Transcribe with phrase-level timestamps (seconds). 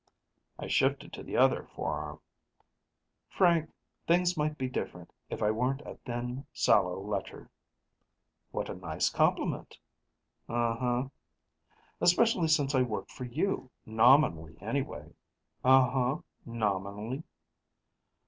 [0.57, 2.21] I shifted to the other forearm.
[3.29, 3.71] "Frank,
[4.07, 7.51] things might be different if I weren't a thin, sallow lecher."
[8.49, 9.77] "What a nice compliment"
[10.49, 11.09] "Uh huh."
[11.99, 15.13] "Especially since I work for you, nominally anyway"
[15.63, 17.21] "Uh huh, nominally."